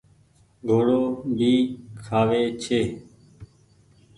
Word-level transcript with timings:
گھوڙو 0.67 1.01
ڀي 1.37 1.53
کآوي 2.03 2.43
ڇي۔ 2.61 2.81